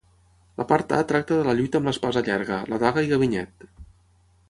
La 0.61 0.65
part 0.71 0.93
A 1.01 1.01
tracta 1.11 1.37
de 1.41 1.45
la 1.49 1.55
lluita 1.61 1.81
amb 1.81 1.91
l'espasa 1.91 2.25
llarga, 2.31 2.61
la 2.75 2.83
daga 2.89 3.07
i 3.09 3.15
ganivet. 3.15 3.73